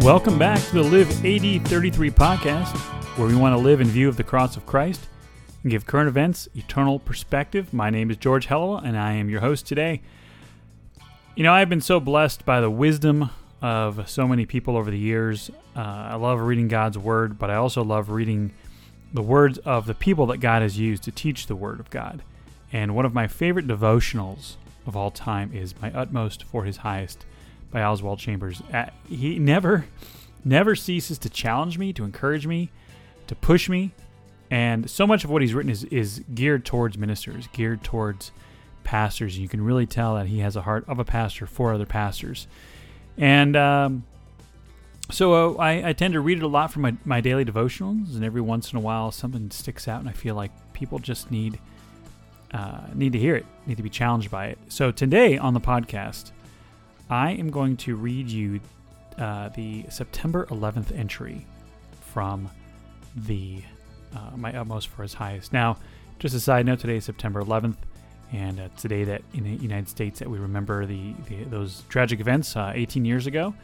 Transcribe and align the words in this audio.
Welcome 0.00 0.38
back 0.38 0.62
to 0.66 0.74
the 0.74 0.82
Live 0.82 1.10
AD 1.24 1.66
33 1.66 2.10
podcast, 2.10 2.76
where 3.16 3.26
we 3.26 3.34
want 3.34 3.54
to 3.54 3.58
live 3.58 3.80
in 3.80 3.88
view 3.88 4.08
of 4.08 4.16
the 4.16 4.22
cross 4.22 4.56
of 4.56 4.66
Christ 4.66 5.08
and 5.62 5.70
give 5.70 5.86
current 5.86 6.06
events 6.06 6.48
eternal 6.54 6.98
perspective. 6.98 7.72
My 7.72 7.88
name 7.88 8.10
is 8.10 8.18
George 8.18 8.46
Hellowa, 8.46 8.84
and 8.84 8.96
I 8.96 9.14
am 9.14 9.30
your 9.30 9.40
host 9.40 9.66
today. 9.66 10.02
You 11.34 11.42
know, 11.42 11.52
I've 11.52 11.70
been 11.70 11.80
so 11.80 11.98
blessed 11.98 12.44
by 12.44 12.60
the 12.60 12.70
wisdom 12.70 13.30
of 13.62 14.08
so 14.08 14.28
many 14.28 14.44
people 14.46 14.76
over 14.76 14.90
the 14.90 14.98
years. 14.98 15.50
Uh, 15.74 15.80
I 15.80 16.14
love 16.16 16.40
reading 16.40 16.68
God's 16.68 16.98
Word, 16.98 17.38
but 17.38 17.50
I 17.50 17.54
also 17.54 17.82
love 17.82 18.10
reading 18.10 18.52
the 19.14 19.22
words 19.22 19.58
of 19.58 19.86
the 19.86 19.94
people 19.94 20.26
that 20.26 20.38
God 20.38 20.62
has 20.62 20.78
used 20.78 21.04
to 21.04 21.10
teach 21.10 21.46
the 21.46 21.56
Word 21.56 21.80
of 21.80 21.90
God. 21.90 22.22
And 22.70 22.94
one 22.94 23.06
of 23.06 23.14
my 23.14 23.26
favorite 23.26 23.66
devotionals 23.66 24.56
of 24.86 24.94
all 24.94 25.10
time 25.10 25.52
is 25.52 25.74
My 25.80 25.90
Utmost 25.92 26.44
for 26.44 26.64
His 26.64 26.78
Highest 26.78 27.24
by 27.76 27.82
Oswald 27.82 28.18
Chambers. 28.18 28.62
Uh, 28.72 28.86
he 29.06 29.38
never, 29.38 29.84
never 30.46 30.74
ceases 30.74 31.18
to 31.18 31.28
challenge 31.28 31.76
me, 31.76 31.92
to 31.92 32.04
encourage 32.04 32.46
me, 32.46 32.70
to 33.26 33.34
push 33.34 33.68
me. 33.68 33.92
And 34.50 34.88
so 34.88 35.06
much 35.06 35.24
of 35.24 35.30
what 35.30 35.42
he's 35.42 35.52
written 35.52 35.70
is, 35.70 35.84
is 35.84 36.24
geared 36.34 36.64
towards 36.64 36.96
ministers, 36.96 37.48
geared 37.48 37.84
towards 37.84 38.32
pastors. 38.82 39.38
You 39.38 39.46
can 39.46 39.62
really 39.62 39.84
tell 39.84 40.14
that 40.14 40.26
he 40.26 40.38
has 40.38 40.56
a 40.56 40.62
heart 40.62 40.86
of 40.88 40.98
a 40.98 41.04
pastor 41.04 41.46
for 41.46 41.74
other 41.74 41.84
pastors. 41.84 42.46
And 43.18 43.54
um, 43.56 44.06
so 45.10 45.58
uh, 45.58 45.60
I, 45.60 45.90
I, 45.90 45.92
tend 45.92 46.14
to 46.14 46.20
read 46.20 46.38
it 46.38 46.44
a 46.44 46.48
lot 46.48 46.72
from 46.72 46.80
my, 46.80 46.94
my 47.04 47.20
daily 47.20 47.44
devotionals, 47.44 48.14
and 48.14 48.24
every 48.24 48.40
once 48.40 48.72
in 48.72 48.78
a 48.78 48.80
while 48.80 49.12
something 49.12 49.50
sticks 49.50 49.86
out, 49.86 50.00
and 50.00 50.08
I 50.08 50.12
feel 50.12 50.34
like 50.34 50.50
people 50.72 50.98
just 50.98 51.30
need 51.30 51.58
uh, 52.52 52.80
need 52.94 53.12
to 53.12 53.18
hear 53.18 53.36
it, 53.36 53.44
need 53.66 53.76
to 53.76 53.82
be 53.82 53.90
challenged 53.90 54.30
by 54.30 54.46
it. 54.46 54.58
So 54.68 54.90
today 54.90 55.36
on 55.36 55.52
the 55.52 55.60
podcast, 55.60 56.30
I 57.08 57.32
am 57.32 57.50
going 57.50 57.76
to 57.78 57.94
read 57.94 58.28
you 58.28 58.60
uh, 59.18 59.50
the 59.50 59.84
September 59.90 60.46
11th 60.46 60.96
entry 60.96 61.46
from 62.00 62.50
the 63.14 63.62
uh, 64.14 64.36
My 64.36 64.56
Utmost 64.56 64.88
for 64.88 65.02
His 65.02 65.14
Highest. 65.14 65.52
Now, 65.52 65.78
just 66.18 66.34
a 66.34 66.40
side 66.40 66.66
note, 66.66 66.80
today 66.80 66.96
is 66.96 67.04
September 67.04 67.42
11th, 67.42 67.76
and 68.32 68.58
uh, 68.58 68.68
today 68.76 69.04
that 69.04 69.22
in 69.34 69.44
the 69.44 69.62
United 69.62 69.88
States 69.88 70.18
that 70.18 70.28
we 70.28 70.38
remember 70.38 70.84
the, 70.84 71.14
the 71.28 71.44
those 71.44 71.84
tragic 71.88 72.18
events 72.18 72.56
uh, 72.56 72.72
18 72.74 73.04
years 73.04 73.26
ago, 73.26 73.54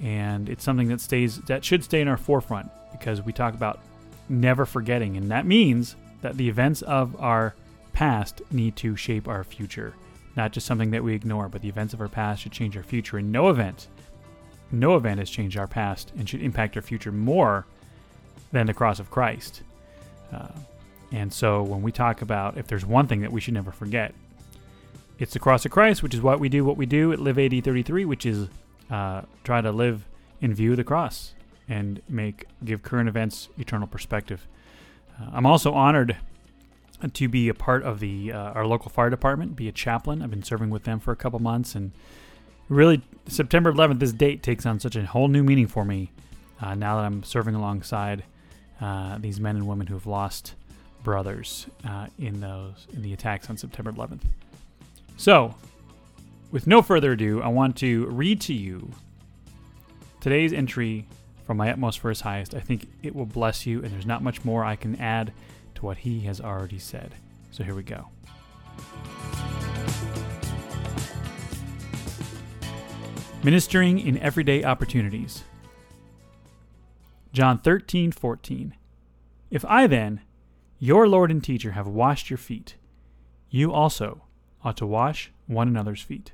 and 0.00 0.48
it's 0.48 0.64
something 0.64 0.88
that 0.88 1.00
stays 1.00 1.38
that 1.42 1.64
should 1.64 1.84
stay 1.84 2.00
in 2.00 2.08
our 2.08 2.16
forefront 2.16 2.68
because 2.90 3.22
we 3.22 3.32
talk 3.32 3.54
about 3.54 3.80
never 4.28 4.66
forgetting, 4.66 5.16
and 5.16 5.30
that 5.30 5.46
means 5.46 5.94
that 6.20 6.36
the 6.36 6.48
events 6.48 6.82
of 6.82 7.14
our 7.20 7.54
past 7.92 8.42
need 8.50 8.74
to 8.76 8.96
shape 8.96 9.28
our 9.28 9.44
future 9.44 9.94
not 10.36 10.52
just 10.52 10.66
something 10.66 10.90
that 10.90 11.04
we 11.04 11.14
ignore, 11.14 11.48
but 11.48 11.62
the 11.62 11.68
events 11.68 11.94
of 11.94 12.00
our 12.00 12.08
past 12.08 12.42
should 12.42 12.52
change 12.52 12.76
our 12.76 12.82
future. 12.82 13.18
And 13.18 13.30
no 13.30 13.48
event, 13.48 13.88
no 14.70 14.96
event 14.96 15.18
has 15.18 15.30
changed 15.30 15.58
our 15.58 15.66
past 15.66 16.12
and 16.16 16.28
should 16.28 16.42
impact 16.42 16.76
our 16.76 16.82
future 16.82 17.12
more 17.12 17.66
than 18.50 18.66
the 18.66 18.74
cross 18.74 18.98
of 18.98 19.10
Christ. 19.10 19.62
Uh, 20.32 20.48
and 21.10 21.32
so 21.32 21.62
when 21.62 21.82
we 21.82 21.92
talk 21.92 22.22
about 22.22 22.56
if 22.56 22.66
there's 22.66 22.86
one 22.86 23.06
thing 23.06 23.20
that 23.20 23.32
we 23.32 23.40
should 23.40 23.54
never 23.54 23.70
forget, 23.70 24.14
it's 25.18 25.34
the 25.34 25.38
cross 25.38 25.64
of 25.64 25.70
Christ, 25.70 26.02
which 26.02 26.14
is 26.14 26.20
what 26.20 26.40
we 26.40 26.48
do, 26.48 26.64
what 26.64 26.76
we 26.76 26.86
do 26.86 27.12
at 27.12 27.20
Live 27.20 27.38
AD 27.38 27.62
33, 27.62 28.04
which 28.06 28.24
is 28.24 28.48
uh, 28.90 29.22
try 29.44 29.60
to 29.60 29.70
live 29.70 30.08
in 30.40 30.54
view 30.54 30.72
of 30.72 30.78
the 30.78 30.84
cross 30.84 31.34
and 31.68 32.02
make 32.08 32.46
give 32.64 32.82
current 32.82 33.08
events 33.08 33.48
eternal 33.58 33.86
perspective. 33.86 34.46
Uh, 35.20 35.30
I'm 35.32 35.46
also 35.46 35.72
honored 35.74 36.16
to 37.14 37.28
be 37.28 37.48
a 37.48 37.54
part 37.54 37.82
of 37.82 38.00
the 38.00 38.32
uh, 38.32 38.52
our 38.52 38.66
local 38.66 38.90
fire 38.90 39.10
department, 39.10 39.56
be 39.56 39.68
a 39.68 39.72
chaplain. 39.72 40.22
I've 40.22 40.30
been 40.30 40.42
serving 40.42 40.70
with 40.70 40.84
them 40.84 41.00
for 41.00 41.12
a 41.12 41.16
couple 41.16 41.38
months, 41.38 41.74
and 41.74 41.92
really 42.68 43.02
September 43.26 43.72
11th, 43.72 43.98
this 43.98 44.12
date 44.12 44.42
takes 44.42 44.66
on 44.66 44.80
such 44.80 44.96
a 44.96 45.04
whole 45.06 45.28
new 45.28 45.42
meaning 45.42 45.66
for 45.66 45.84
me 45.84 46.10
uh, 46.60 46.74
now 46.74 46.96
that 46.96 47.04
I'm 47.04 47.22
serving 47.22 47.54
alongside 47.54 48.24
uh, 48.80 49.18
these 49.18 49.40
men 49.40 49.56
and 49.56 49.66
women 49.66 49.86
who 49.86 49.94
have 49.94 50.06
lost 50.06 50.54
brothers 51.02 51.66
uh, 51.84 52.06
in 52.18 52.40
those 52.40 52.86
in 52.92 53.02
the 53.02 53.12
attacks 53.12 53.50
on 53.50 53.56
September 53.56 53.92
11th. 53.92 54.22
So, 55.16 55.54
with 56.50 56.66
no 56.66 56.82
further 56.82 57.12
ado, 57.12 57.42
I 57.42 57.48
want 57.48 57.76
to 57.78 58.06
read 58.06 58.40
to 58.42 58.54
you 58.54 58.90
today's 60.20 60.52
entry 60.52 61.06
from 61.46 61.56
my 61.56 61.70
utmost 61.70 61.98
for 61.98 62.08
his 62.08 62.20
highest. 62.20 62.54
I 62.54 62.60
think 62.60 62.88
it 63.02 63.14
will 63.14 63.26
bless 63.26 63.66
you, 63.66 63.82
and 63.82 63.92
there's 63.92 64.06
not 64.06 64.22
much 64.22 64.44
more 64.44 64.64
I 64.64 64.76
can 64.76 64.96
add 64.96 65.32
what 65.82 65.98
he 65.98 66.20
has 66.20 66.40
already 66.40 66.78
said. 66.78 67.14
So 67.50 67.64
here 67.64 67.74
we 67.74 67.82
go. 67.82 68.08
Ministering 73.42 73.98
in 73.98 74.18
everyday 74.18 74.62
opportunities. 74.62 75.42
John 77.32 77.58
13, 77.58 78.12
14. 78.12 78.74
If 79.50 79.64
I 79.64 79.86
then, 79.86 80.20
your 80.78 81.08
Lord 81.08 81.30
and 81.30 81.42
teacher, 81.42 81.72
have 81.72 81.86
washed 81.86 82.30
your 82.30 82.36
feet, 82.36 82.76
you 83.50 83.72
also 83.72 84.22
ought 84.64 84.76
to 84.76 84.86
wash 84.86 85.32
one 85.46 85.68
another's 85.68 86.02
feet. 86.02 86.32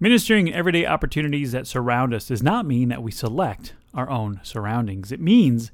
Ministering 0.00 0.48
in 0.48 0.54
everyday 0.54 0.86
opportunities 0.86 1.52
that 1.52 1.66
surround 1.66 2.14
us 2.14 2.28
does 2.28 2.42
not 2.42 2.66
mean 2.66 2.88
that 2.88 3.02
we 3.02 3.10
select 3.10 3.74
our 3.94 4.08
own 4.08 4.38
surroundings. 4.42 5.10
It 5.10 5.20
means 5.20 5.72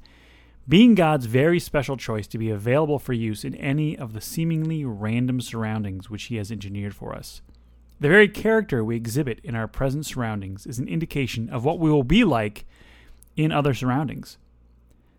being 0.67 0.95
God's 0.95 1.27
very 1.27 1.59
special 1.59 1.95
choice 1.95 2.25
to 2.27 2.37
be 2.37 2.49
available 2.49 2.97
for 2.97 3.13
use 3.13 3.43
in 3.43 3.53
any 3.55 3.97
of 3.97 4.13
the 4.13 4.21
seemingly 4.21 4.83
random 4.83 5.39
surroundings 5.39 6.09
which 6.09 6.23
He 6.23 6.37
has 6.37 6.51
engineered 6.51 6.95
for 6.95 7.13
us. 7.13 7.41
The 7.99 8.09
very 8.09 8.27
character 8.27 8.83
we 8.83 8.95
exhibit 8.95 9.39
in 9.43 9.55
our 9.55 9.67
present 9.67 10.05
surroundings 10.05 10.65
is 10.65 10.79
an 10.79 10.87
indication 10.87 11.49
of 11.49 11.63
what 11.63 11.79
we 11.79 11.91
will 11.91 12.03
be 12.03 12.23
like 12.23 12.65
in 13.37 13.51
other 13.51 13.73
surroundings. 13.73 14.37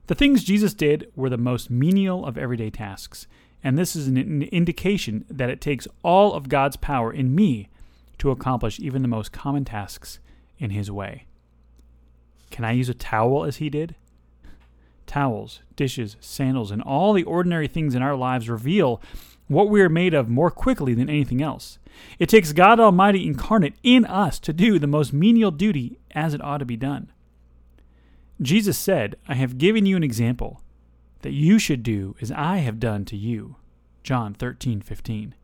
The 0.09 0.15
things 0.15 0.45
Jesus 0.45 0.75
did 0.75 1.11
were 1.17 1.31
the 1.31 1.39
most 1.39 1.71
menial 1.71 2.27
of 2.27 2.37
everyday 2.37 2.71
tasks, 2.71 3.27
and 3.63 3.79
this 3.79 3.97
is 3.97 4.09
an 4.09 4.43
indication 4.43 5.25
that 5.31 5.51
it 5.51 5.61
takes 5.61 5.89
all 6.03 6.35
of 6.35 6.49
God's 6.49 6.77
power 6.77 7.13
in 7.13 7.35
me 7.35 7.69
to 8.19 8.31
accomplish 8.31 8.79
even 8.79 9.03
the 9.03 9.09
most 9.09 9.33
common 9.33 9.65
tasks 9.65 10.19
in 10.59 10.71
His 10.71 10.91
way. 10.91 11.27
Can 12.51 12.65
I 12.65 12.73
use 12.73 12.89
a 12.89 12.95
towel 12.95 13.45
as 13.45 13.57
He 13.57 13.71
did? 13.71 13.95
Towels, 15.07 15.61
dishes, 15.77 16.17
sandals, 16.21 16.71
and 16.71 16.83
all 16.83 17.13
the 17.13 17.25
ordinary 17.25 17.69
things 17.69 17.95
in 17.95 18.03
our 18.03 18.17
lives 18.17 18.49
reveal 18.49 19.01
what 19.49 19.69
we 19.69 19.81
are 19.81 19.89
made 19.89 20.15
of 20.15 20.29
more 20.29 20.51
quickly 20.51 20.95
than 20.95 21.09
anything 21.09 21.43
else. 21.43 21.79
It 22.19 22.29
takes 22.29 22.53
God 22.53 22.81
Almighty 22.81 23.27
incarnate 23.27 23.75
in 23.83 24.05
us 24.05 24.39
to 24.41 24.53
do 24.53 24.79
the 24.79 24.87
most 24.87 25.13
menial 25.13 25.51
duty 25.51 25.99
as 26.13 26.35
it 26.35 26.43
ought 26.43 26.59
to 26.59 26.65
be 26.65 26.77
done. 26.77 27.13
Jesus 28.41 28.77
said, 28.77 29.17
I 29.29 29.35
have 29.35 29.59
given 29.59 29.87
you 29.87 29.97
an 29.97 30.05
example 30.05 30.61
that 31.23 31.33
you 31.33 31.59
should 31.59 31.83
do 31.83 32.17
as 32.21 32.31
I 32.33 32.59
have 32.59 32.79
done 32.79 33.05
to 33.07 33.17
you. 33.17 33.57
John 34.03 34.35
13, 34.35 34.81
15. 34.83 35.35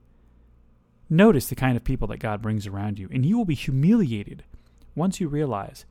Notice 1.08 1.46
the 1.46 1.54
kind 1.54 1.76
of 1.76 1.84
people 1.84 2.08
that 2.08 2.20
God 2.20 2.42
brings 2.42 2.66
around 2.66 2.98
you, 2.98 3.08
and 3.12 3.24
you 3.24 3.36
will 3.36 3.44
be 3.44 3.54
humiliated 3.54 4.44
once 4.94 5.20
you 5.20 5.28
realize 5.28 5.84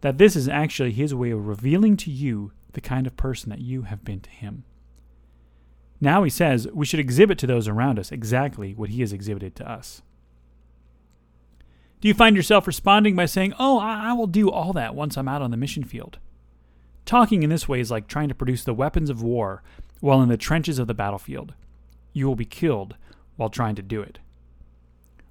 that 0.00 0.18
this 0.18 0.36
is 0.36 0.48
actually 0.48 0.92
His 0.92 1.14
way 1.14 1.30
of 1.30 1.46
revealing 1.46 1.96
to 1.98 2.10
you 2.10 2.52
the 2.74 2.80
kind 2.80 3.06
of 3.06 3.16
person 3.16 3.50
that 3.50 3.60
you 3.60 3.82
have 3.82 4.04
been 4.04 4.20
to 4.20 4.30
him. 4.30 4.64
Now 6.00 6.22
he 6.22 6.30
says 6.30 6.68
we 6.72 6.86
should 6.86 7.00
exhibit 7.00 7.38
to 7.38 7.46
those 7.46 7.68
around 7.68 7.98
us 7.98 8.12
exactly 8.12 8.74
what 8.74 8.90
he 8.90 9.00
has 9.00 9.12
exhibited 9.12 9.56
to 9.56 9.70
us. 9.70 10.02
Do 12.00 12.08
you 12.08 12.14
find 12.14 12.36
yourself 12.36 12.66
responding 12.66 13.16
by 13.16 13.24
saying, 13.24 13.54
Oh, 13.58 13.78
I 13.78 14.12
will 14.12 14.26
do 14.26 14.50
all 14.50 14.74
that 14.74 14.94
once 14.94 15.16
I'm 15.16 15.28
out 15.28 15.40
on 15.40 15.50
the 15.50 15.56
mission 15.56 15.84
field? 15.84 16.18
Talking 17.06 17.42
in 17.42 17.50
this 17.50 17.68
way 17.68 17.80
is 17.80 17.90
like 17.90 18.08
trying 18.08 18.28
to 18.28 18.34
produce 18.34 18.64
the 18.64 18.74
weapons 18.74 19.08
of 19.08 19.22
war 19.22 19.62
while 20.00 20.20
in 20.20 20.28
the 20.28 20.36
trenches 20.36 20.78
of 20.78 20.86
the 20.86 20.94
battlefield. 20.94 21.54
You 22.12 22.26
will 22.26 22.36
be 22.36 22.44
killed 22.44 22.96
while 23.36 23.48
trying 23.48 23.74
to 23.76 23.82
do 23.82 24.02
it. 24.02 24.18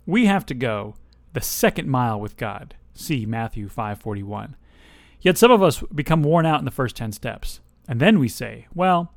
We 0.05 0.25
have 0.25 0.45
to 0.47 0.53
go 0.53 0.95
the 1.33 1.41
second 1.41 1.89
mile 1.89 2.19
with 2.19 2.37
God. 2.37 2.75
See 2.93 3.25
Matthew 3.25 3.69
5:41. 3.69 4.55
Yet 5.23 5.37
some 5.37 5.52
of 5.52 5.64
us 5.64 5.81
become 5.96 6.22
worn 6.22 6.46
out 6.46 6.59
in 6.59 6.66
the 6.66 6.72
first 6.72 6.97
10 6.97 7.14
steps. 7.14 7.61
And 7.87 7.99
then 7.99 8.20
we 8.20 8.28
say, 8.28 8.67
well, 8.75 9.14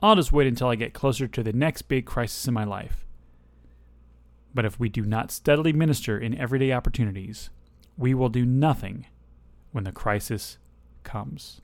I'll 0.00 0.16
just 0.16 0.32
wait 0.32 0.46
until 0.46 0.68
I 0.68 0.74
get 0.76 0.94
closer 0.94 1.28
to 1.28 1.42
the 1.42 1.52
next 1.52 1.82
big 1.82 2.06
crisis 2.06 2.48
in 2.48 2.54
my 2.54 2.64
life. 2.64 3.06
But 4.54 4.64
if 4.64 4.80
we 4.80 4.88
do 4.88 5.02
not 5.02 5.30
steadily 5.30 5.72
minister 5.72 6.18
in 6.18 6.36
everyday 6.38 6.72
opportunities, 6.72 7.50
we 7.98 8.14
will 8.14 8.30
do 8.30 8.46
nothing 8.46 9.06
when 9.72 9.84
the 9.84 9.92
crisis 9.92 10.56
comes. 11.04 11.60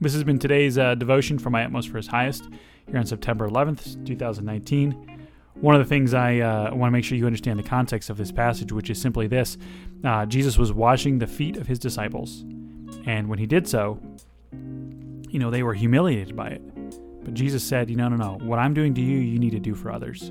This 0.00 0.12
has 0.12 0.24
been 0.24 0.38
today's 0.38 0.76
uh, 0.76 0.94
devotion 0.94 1.38
for 1.38 1.48
my 1.48 1.64
utmost 1.64 1.88
for 1.88 1.96
his 1.96 2.08
highest 2.08 2.48
here 2.86 2.98
on 2.98 3.06
September 3.06 3.48
11th, 3.48 4.04
2019 4.06 5.13
one 5.54 5.74
of 5.74 5.80
the 5.80 5.88
things 5.88 6.14
I 6.14 6.40
uh, 6.40 6.74
want 6.74 6.88
to 6.88 6.92
make 6.92 7.04
sure 7.04 7.16
you 7.16 7.26
understand 7.26 7.58
the 7.58 7.64
context 7.64 8.10
of 8.10 8.16
this 8.16 8.32
passage, 8.32 8.72
which 8.72 8.90
is 8.90 9.00
simply 9.00 9.26
this 9.26 9.56
uh, 10.04 10.26
Jesus 10.26 10.58
was 10.58 10.72
washing 10.72 11.18
the 11.18 11.26
feet 11.26 11.56
of 11.56 11.66
his 11.66 11.78
disciples. 11.78 12.44
And 13.06 13.28
when 13.28 13.38
he 13.38 13.46
did 13.46 13.68
so, 13.68 13.98
you 15.28 15.38
know, 15.38 15.50
they 15.50 15.62
were 15.62 15.74
humiliated 15.74 16.36
by 16.36 16.48
it. 16.48 16.62
But 17.24 17.34
Jesus 17.34 17.64
said, 17.64 17.88
you 17.88 17.96
know, 17.96 18.08
no, 18.08 18.16
no, 18.16 18.38
what 18.44 18.58
I'm 18.58 18.74
doing 18.74 18.94
to 18.94 19.00
you, 19.00 19.18
you 19.18 19.38
need 19.38 19.50
to 19.52 19.58
do 19.58 19.74
for 19.74 19.90
others. 19.90 20.30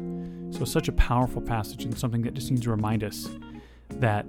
So, 0.51 0.65
such 0.65 0.87
a 0.87 0.91
powerful 0.91 1.41
passage 1.41 1.83
and 1.83 1.97
something 1.97 2.21
that 2.21 2.35
just 2.35 2.51
needs 2.51 2.61
to 2.63 2.69
remind 2.69 3.03
us 3.03 3.27
that 3.89 4.25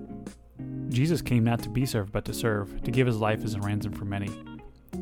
Jesus 0.88 1.20
came 1.20 1.44
not 1.44 1.60
to 1.60 1.68
be 1.68 1.84
served, 1.84 2.12
but 2.12 2.24
to 2.24 2.32
serve, 2.32 2.82
to 2.82 2.90
give 2.90 3.06
his 3.06 3.18
life 3.18 3.44
as 3.44 3.54
a 3.54 3.60
ransom 3.60 3.92
for 3.92 4.06
many. 4.06 4.30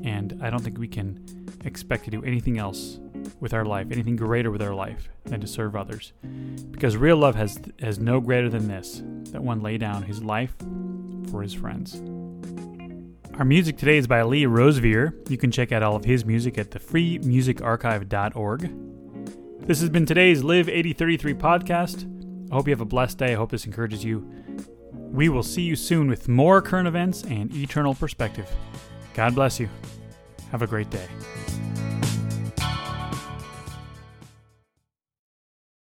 And 0.03 0.41
I 0.43 0.51
don't 0.51 0.63
think 0.63 0.79
we 0.79 0.89
can 0.89 1.49
expect 1.65 2.05
to 2.05 2.11
do 2.11 2.25
anything 2.25 2.59
else 2.59 2.99
with 3.41 3.55
our 3.55 3.65
life, 3.65 3.89
anything 3.91 4.17
greater 4.17 4.51
with 4.51 4.63
our 4.63 4.75
life 4.75 5.09
than 5.25 5.41
to 5.41 5.47
serve 5.47 5.77
others. 5.77 6.13
Because 6.71 6.97
real 6.97 7.17
love 7.17 7.35
has 7.35 7.61
has 7.81 7.99
no 7.99 8.21
greater 8.21 8.49
than 8.49 8.69
this, 8.69 9.03
that 9.31 9.43
one 9.43 9.61
lay 9.61 9.79
down 9.79 10.03
his 10.03 10.23
life 10.23 10.55
for 11.31 11.43
his 11.43 11.55
friends. 11.55 12.01
Our 13.39 13.45
music 13.45 13.79
today 13.79 13.97
is 13.97 14.07
by 14.07 14.23
Lee 14.23 14.45
Rosevere. 14.45 15.15
You 15.29 15.39
can 15.39 15.51
check 15.51 15.73
out 15.73 15.83
all 15.83 15.97
of 15.97 16.05
his 16.05 16.25
music 16.25 16.59
at 16.59 16.71
thefreemusicarchive.org. 16.71 19.67
This 19.67 19.81
has 19.81 19.89
been 19.89 20.07
today's 20.07 20.45
Live 20.45 20.69
AD 20.69 20.99
33 20.99 21.35
podcast. 21.35 22.09
I 22.51 22.55
hope 22.55 22.69
you 22.69 22.73
have 22.73 22.83
a 22.83 22.85
blessed 22.85 23.19
day. 23.19 23.33
I 23.33 23.37
hope 23.37 23.51
this 23.51 23.65
encourages 23.65 24.05
you. 24.05 24.31
We 24.93 25.29
will 25.29 25.43
see 25.43 25.63
you 25.63 25.77
soon 25.77 26.09
with 26.09 26.29
more 26.29 26.61
current 26.61 26.89
events 26.89 27.25
and 27.25 27.55
eternal 27.55 27.95
perspective. 27.95 28.51
God 29.15 29.35
bless 29.35 29.59
you. 29.59 29.69
Have 30.51 30.63
a 30.63 30.67
great 30.67 30.91
day. 30.91 31.07